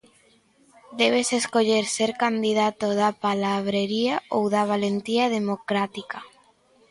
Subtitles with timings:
[1.01, 6.19] Debes escoller ser candidato da palabrería ou da valentía democrática.